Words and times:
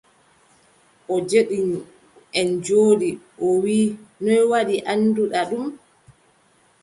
O 1.13 1.15
joɗɗini, 1.29 1.77
en 2.39 2.47
njooɗi, 2.57 3.09
o 3.45 3.45
wii: 3.61 3.85
noy 4.23 4.41
waɗi 4.51 4.75
annduɗa 4.91 5.41
ɗum? 5.49 5.65